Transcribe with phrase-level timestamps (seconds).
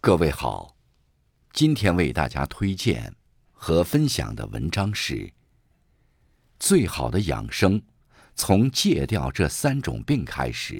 [0.00, 0.76] 各位好，
[1.52, 3.12] 今天为大家推荐
[3.52, 5.14] 和分享的文章是
[6.60, 7.82] 《最好的养生
[8.36, 10.74] 从戒掉这三种病开始》，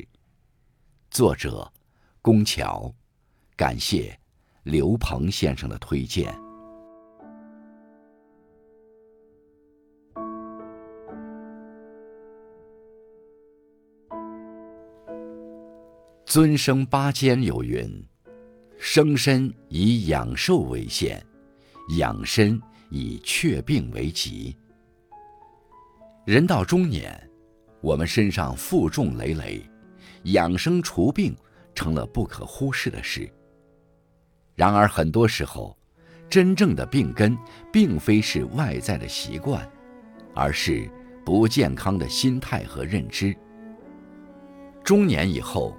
[1.11, 1.71] 作者
[2.23, 2.95] 龚桥，
[3.57, 4.17] 感谢
[4.63, 6.33] 刘鹏先生的推荐。
[16.25, 18.07] 尊生八间有云。
[18.79, 21.21] 生身以养寿为先，
[21.99, 22.61] 养身
[22.91, 24.57] 以却病为急。
[26.25, 27.29] 人到中年，
[27.81, 29.69] 我们身上负重累累，
[30.25, 31.37] 养生除病
[31.75, 33.29] 成了不可忽视的事。
[34.55, 35.77] 然而，很多时候，
[36.31, 37.37] 真正的病根
[37.73, 39.69] 并非是外在的习惯，
[40.35, 40.89] 而是
[41.25, 43.37] 不健康的心态和认知。
[44.85, 45.77] 中年以后，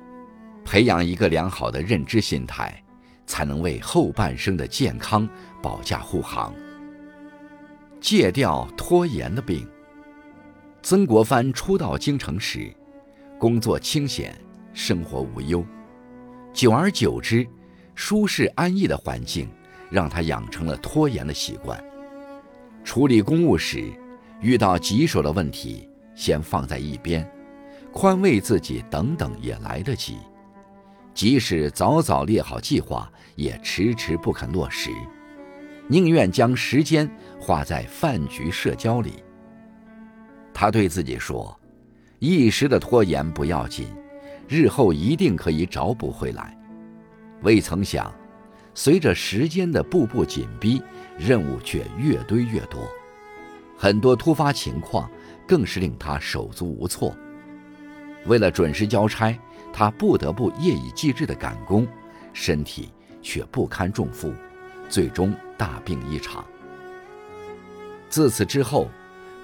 [0.66, 2.84] 培养一个良好的认知心态。
[3.30, 5.30] 才能为后半生的健康
[5.62, 6.52] 保驾护航，
[8.02, 9.70] 戒掉拖延的病。
[10.82, 12.74] 曾国藩初到京城时，
[13.38, 14.36] 工作清闲，
[14.74, 15.64] 生活无忧，
[16.52, 17.48] 久而久之，
[17.94, 19.48] 舒适安逸的环境
[19.92, 21.80] 让他养成了拖延的习惯。
[22.84, 23.94] 处理公务时，
[24.42, 27.32] 遇到棘手的问题，先放在一边，
[27.94, 30.18] 宽慰自己，等等也来得及。
[31.20, 34.90] 即使早早列好计划，也迟迟不肯落实，
[35.90, 39.16] 宁愿将时间花在饭局社交里。
[40.54, 41.60] 他对自己说
[42.20, 43.90] ：“一时的拖延不要紧，
[44.48, 46.58] 日后一定可以找补回来。”
[47.44, 48.10] 未曾想，
[48.74, 50.82] 随着时间的步步紧逼，
[51.18, 52.88] 任务却越堆越多，
[53.78, 55.12] 很多突发情况
[55.46, 57.14] 更是令他手足无措。
[58.26, 59.38] 为了准时交差。
[59.72, 61.88] 他不得不夜以继日的赶工，
[62.34, 62.90] 身体
[63.22, 64.34] 却不堪重负，
[64.90, 66.44] 最终大病一场。
[68.10, 68.90] 自此之后，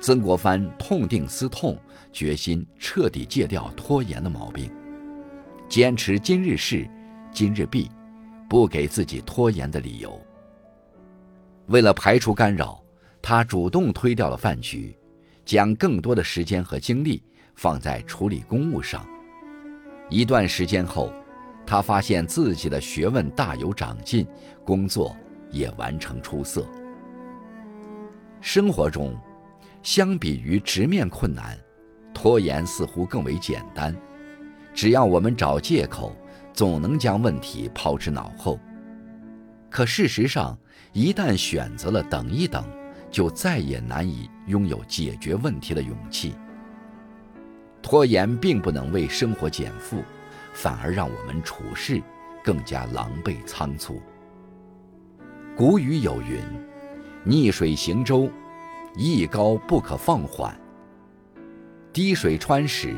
[0.01, 1.77] 曾国藩痛定思痛，
[2.11, 4.69] 决心彻底戒掉拖延的毛病，
[5.69, 6.89] 坚持今日事
[7.31, 7.89] 今日毕，
[8.49, 10.19] 不给自己拖延的理由。
[11.67, 12.83] 为了排除干扰，
[13.21, 14.97] 他主动推掉了饭局，
[15.45, 17.21] 将更多的时间和精力
[17.55, 19.05] 放在处理公务上。
[20.09, 21.11] 一段时间后，
[21.65, 24.27] 他发现自己的学问大有长进，
[24.63, 25.15] 工作
[25.49, 26.67] 也完成出色。
[28.39, 29.17] 生活中，
[29.81, 31.57] 相比于直面困难，
[32.13, 33.95] 拖延似乎更为简单。
[34.73, 36.15] 只要我们找借口，
[36.53, 38.59] 总能将问题抛之脑后。
[39.71, 40.55] 可事实上，
[40.93, 42.63] 一旦选择了等一等，
[43.09, 46.35] 就再也难以拥有解决问题的勇气。
[47.85, 50.03] 拖延并不能为生活减负，
[50.53, 52.01] 反而让我们处事
[52.43, 54.01] 更加狼狈仓促。
[55.55, 56.39] 古语有云
[57.23, 58.27] ：“逆水行舟，
[58.95, 60.51] 一高不可放缓；
[61.93, 62.95] 滴水穿石，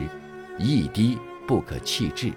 [0.57, 2.31] 一滴不可弃置。”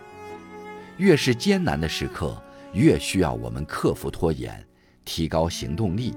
[0.98, 2.36] 越是艰难的时刻，
[2.72, 4.60] 越需要我们克服拖延，
[5.04, 6.16] 提高行动力。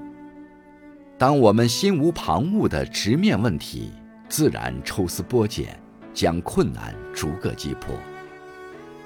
[1.16, 3.92] 当我们心无旁骛地直面问题，
[4.28, 5.80] 自然抽丝剥茧。
[6.14, 7.96] 将困难逐个击破。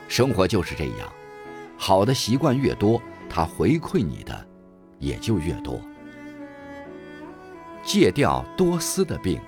[0.08, 1.12] 生活就是这样，
[1.78, 4.48] 好的习惯越多，它回馈你的
[5.00, 5.80] 也就越多。
[7.84, 9.40] 戒掉多思的病。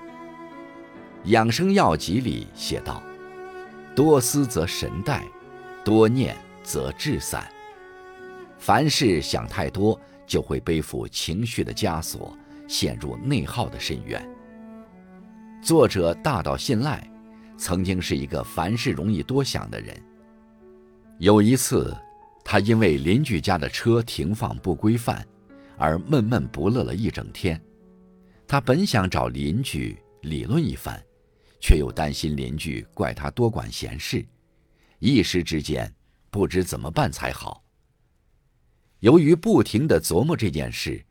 [1.26, 3.04] 养生要集里写道
[3.94, 5.24] ：“多思则神怠，
[5.84, 7.46] 多念则志散。
[8.58, 12.34] 凡事想太多，就会背负情绪的枷锁，
[12.68, 14.26] 陷入内耗的深渊。”
[15.62, 17.06] 作者大道信赖。
[17.60, 20.02] 曾经是一个凡事容易多想的人。
[21.18, 21.94] 有一次，
[22.44, 25.28] 他因为邻居家的车停放不规范，
[25.78, 27.62] 而闷闷不乐了一整天。
[28.48, 31.04] 他本想找邻居理论一番，
[31.60, 34.26] 却又担心邻居怪他多管闲事，
[35.00, 35.94] 一时之间
[36.32, 37.62] 不知怎么办才好。
[39.00, 41.04] 由于不停地琢磨这件事，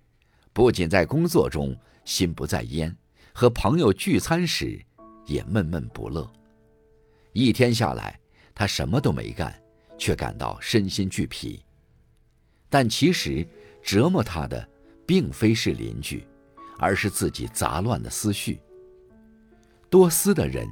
[0.54, 2.96] 不仅在工作中心不在焉，
[3.34, 4.82] 和朋友聚餐时
[5.28, 6.28] 也闷闷不乐。
[7.32, 8.18] 一天下来，
[8.52, 9.54] 他什么都没干，
[9.96, 11.62] 却感到身心俱疲。
[12.68, 13.46] 但其实，
[13.80, 14.68] 折磨他的
[15.06, 16.26] 并非是邻居，
[16.78, 18.60] 而是自己杂乱的思绪。
[19.88, 20.68] 多思的人，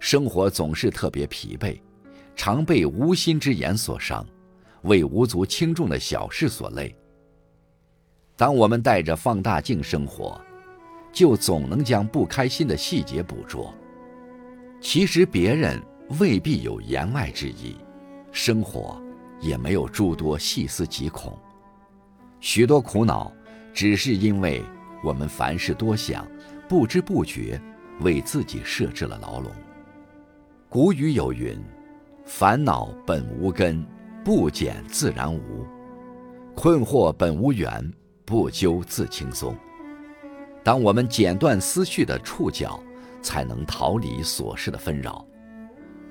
[0.00, 1.78] 生活总是特别疲惫，
[2.34, 4.26] 常被无心之言所伤，
[4.82, 6.96] 为无足轻重的小事所累。
[8.36, 10.40] 当我们带着放大镜生活，
[11.12, 13.74] 就总能将不开心的细节捕捉。
[14.80, 15.82] 其实别人
[16.20, 17.76] 未必有言外之意，
[18.30, 19.00] 生活
[19.40, 21.36] 也没有诸多细思极恐。
[22.40, 23.32] 许多苦恼，
[23.74, 24.62] 只是因为
[25.02, 26.26] 我们凡事多想，
[26.68, 27.60] 不知不觉
[28.00, 29.50] 为自己设置了牢笼。
[30.68, 31.58] 古语有云
[32.24, 33.84] ：“烦恼本无根，
[34.24, 35.66] 不减自然无；
[36.54, 37.92] 困惑本无缘，
[38.24, 39.56] 不究自轻松。”
[40.62, 42.80] 当我们剪断思绪的触角，
[43.22, 45.24] 才能逃离琐事的纷扰，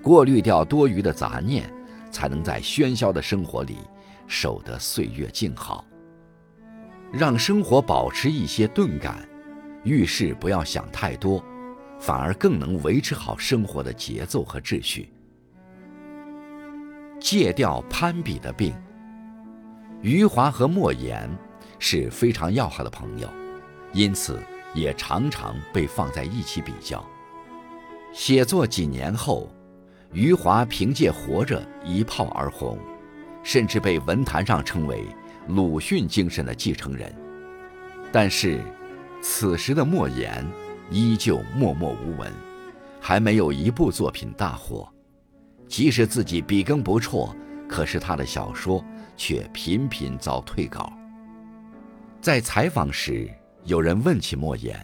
[0.02, 1.72] 过滤掉多余的杂念，
[2.12, 3.78] 才能在喧嚣的生活里
[4.28, 5.86] 守得岁月静好。
[7.12, 9.28] 让生活保持一些钝感，
[9.84, 11.44] 遇事不要想太多，
[12.00, 15.10] 反而更能维持好生活的节奏和秩序。
[17.20, 18.74] 戒掉攀比的病。
[20.02, 21.28] 余华和莫言
[21.80, 23.28] 是非常要好的朋友，
[23.94, 24.40] 因此
[24.78, 27.04] 也常常被放在一起比较。
[28.14, 29.50] 写作几年后，
[30.14, 32.78] 余华凭借《活着》一炮而红，
[33.44, 35.04] 甚至被文坛上称为。
[35.48, 37.10] 鲁迅精神的继承人，
[38.12, 38.62] 但是，
[39.22, 40.46] 此时的莫言
[40.92, 42.30] 依旧默默无闻，
[43.00, 44.92] 还没有一部作品大火。
[45.66, 47.34] 即使自己笔耕不辍，
[47.66, 48.84] 可是他的小说
[49.16, 50.92] 却频频遭退稿。
[52.20, 53.32] 在采访时，
[53.68, 54.80] 有人问起莫言：“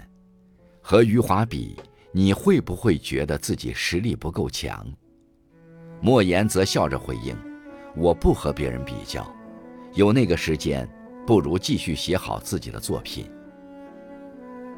[0.83, 1.77] 和余华比，
[2.11, 4.85] 你会不会觉得自己实力不够强？”
[6.03, 7.33] 莫言则笑着回应
[7.95, 9.25] ：“我不和别人比较。”
[9.95, 10.85] 有那个时间，
[11.25, 13.31] 不如继续写好自己的作品。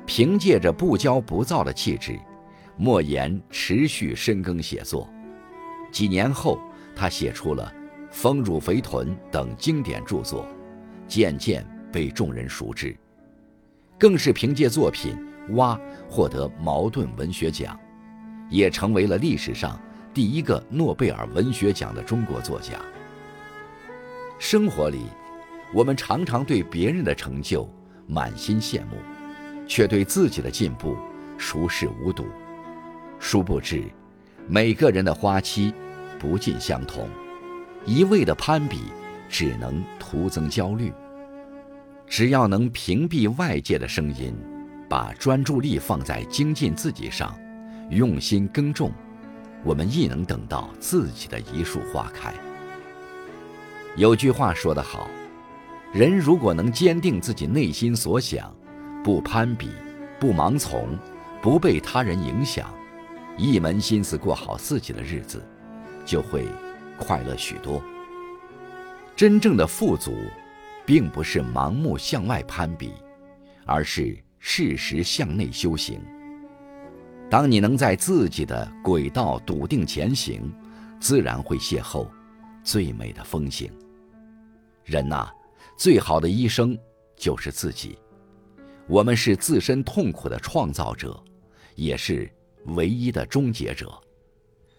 [0.06, 2.16] 凭借着不骄不躁的气质，
[2.78, 5.10] 莫言持续深耕写作。
[5.92, 6.60] 几年后，
[6.96, 7.74] 他写出了
[8.14, 10.46] 《丰乳肥臀》等经典著作，
[11.08, 12.96] 渐渐被众人熟知。
[13.98, 15.16] 更是凭借作品
[15.56, 15.76] 《蛙》
[16.10, 17.80] 获得茅盾文学奖，
[18.50, 19.80] 也成为了历史上
[20.14, 22.74] 第一个诺贝尔文学奖的中国作家。
[24.38, 25.06] 生活里，
[25.74, 27.70] 我们常常对别人的成就
[28.06, 28.98] 满心羡慕，
[29.66, 30.98] 却对自己的进步
[31.38, 32.26] 熟视无睹。
[33.18, 33.82] 殊不知，
[34.46, 35.74] 每个人的花期
[36.20, 37.08] 不尽相同，
[37.86, 38.82] 一味的攀比
[39.30, 40.92] 只能徒增焦虑。
[42.08, 44.34] 只要能屏蔽外界的声音，
[44.88, 47.36] 把专注力放在精进自己上，
[47.90, 48.92] 用心耕种，
[49.64, 52.34] 我们亦能等到自己的一束花开。
[53.96, 55.10] 有句话说得好，
[55.94, 58.54] 人如果能坚定自己内心所想，
[59.04, 59.70] 不攀比，
[60.20, 60.98] 不盲从，
[61.42, 62.74] 不被他人影响，
[63.38, 65.44] 一门心思过好自己的日子，
[66.06, 66.46] 就会
[67.00, 67.82] 快乐许多。
[69.16, 70.14] 真正的富足，
[70.86, 72.92] 并不是盲目向外攀比，
[73.66, 76.00] 而是适时向内修行。
[77.30, 80.54] 当你能在自己的轨道笃定前行，
[81.00, 82.08] 自然会邂逅
[82.64, 83.72] 最美的风景。
[84.84, 85.28] 人呐，
[85.76, 86.78] 最好的医生
[87.16, 87.98] 就是自己。
[88.88, 91.20] 我们是自身痛苦的创造者，
[91.74, 92.32] 也是
[92.66, 93.92] 唯一的终结者。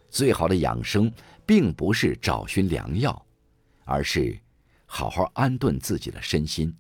[0.08, 1.12] 最好的养生，
[1.44, 3.20] 并不是找寻良药，
[3.84, 4.38] 而是
[4.86, 6.74] 好好安顿自己的身心。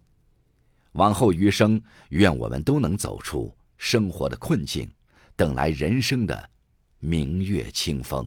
[0.92, 4.90] 往后余生，愿我们都能走出生活的困境，
[5.36, 6.48] 等来人生的
[6.98, 8.26] 明月清风。